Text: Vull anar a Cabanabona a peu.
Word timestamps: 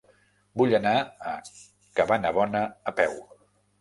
Vull 0.61 0.71
anar 0.77 0.93
a 1.31 1.35
Cabanabona 2.01 2.63
a 2.93 2.99
peu. 3.01 3.15